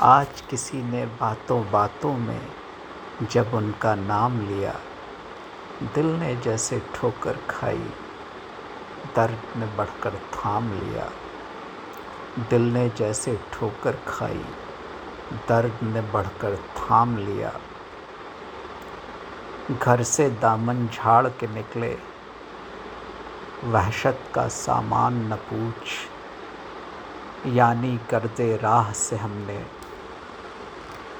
[0.00, 2.48] आज किसी ने बातों बातों में
[3.32, 4.74] जब उनका नाम लिया,
[5.94, 7.84] दिल ने जैसे ठोकर खाई,
[9.16, 11.10] दर्द ने बढ़कर थाम लिया।
[12.50, 14.44] दिल ने जैसे ठोकर खाई,
[15.48, 17.52] दर्द ने बढ़कर थाम लिया।
[19.82, 21.98] घर से दामन झाड़ के निकले,
[23.64, 25.84] वहशत का सामान न पूछ,
[27.46, 29.81] यानी करते राह से हमने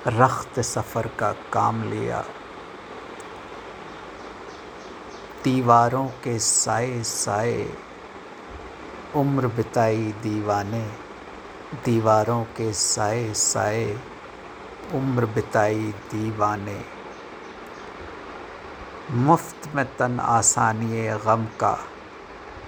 [0.07, 2.25] रख्त सफ़र का काम लिया।
[5.45, 7.75] दीवारों के साए साए
[9.17, 10.83] उम्र बिताई दीवाने,
[11.85, 14.01] दीवारों के साए साए
[14.95, 16.81] उम्र बिताई दीवाने।
[19.11, 21.79] मुफ़्त में तन आसानी गम का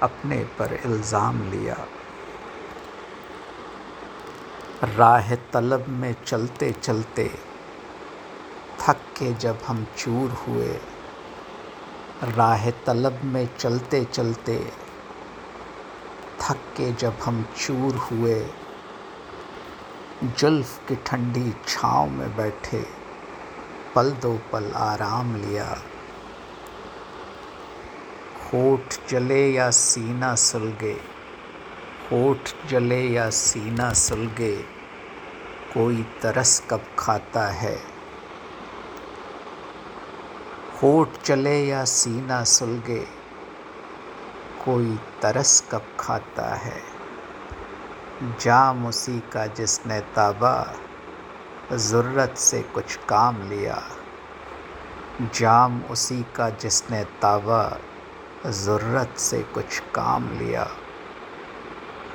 [0.02, 1.77] अपने पर इल्ज़ाम लिया।
[4.83, 7.30] राह तलब में चलते चलते,
[8.80, 10.79] थक के जब हम चूर हुए।
[12.24, 14.73] राह तलब में चलते चलते,
[16.40, 18.46] थक के जब हम चूर हुए।
[20.38, 22.87] जुल्फ की ठंडी छाँव में बैठे,
[23.95, 25.82] पल दो पल आराम लिया।
[28.45, 31.13] होठ जले या सीना सुलगे
[32.13, 34.57] होठ जले या सीना सुलगे,
[35.74, 37.77] कोई तरस कब खाता है?
[40.83, 43.07] होठ चले या सीना सुलगे,
[44.65, 46.83] कोई तरस कब खाता है?
[48.41, 50.74] जाम उसी का जिसने ताबा,
[51.73, 53.83] ज़रूरत से कुछ काम लिया।
[55.35, 57.79] जाम उसी का जिसने ताबा,
[58.46, 60.71] ज़रूरत से कुछ काम लिया।